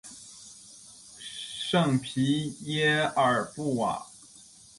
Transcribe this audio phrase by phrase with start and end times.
[1.19, 4.07] 圣皮耶尔布瓦。